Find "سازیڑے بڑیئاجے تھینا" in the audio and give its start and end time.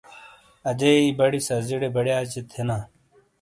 1.47-2.77